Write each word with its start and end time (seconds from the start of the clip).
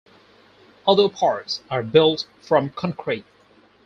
Other 0.87 1.07
parts 1.09 1.61
are 1.69 1.83
built 1.83 2.25
from 2.41 2.71
concrete. 2.71 3.23